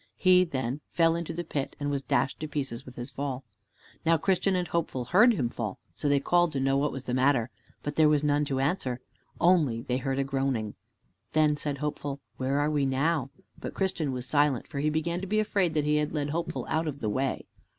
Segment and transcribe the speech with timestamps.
[0.17, 3.43] He, then, fell into the pit and was dashed to pieces with his fall.
[4.03, 7.13] Now Christian and Hopeful heard him fall, so they called to know what was the
[7.13, 7.51] matter,
[7.83, 8.99] but there was none to answer,
[9.39, 10.73] only they heard a groaning.
[11.33, 13.29] Then said Hopeful, "Where are we now?"
[13.59, 16.65] But Christian was silent, for he began to be afraid that he had led Hopeful
[16.67, 17.45] out of the way.